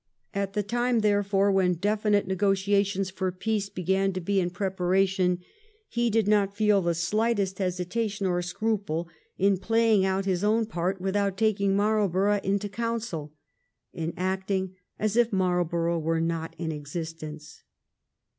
[0.33, 5.41] At the time, therefore, when definite negotia.tions for peace began to be in preparation,
[5.89, 10.99] he did not feel the slightest hesitation or scruple in playing out his own part
[10.99, 13.35] without taking Marlborough into counsel—
[13.93, 17.61] in acting as if Marl borough were not in existence.